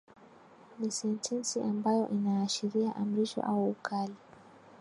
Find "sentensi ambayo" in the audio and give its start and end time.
0.91-2.09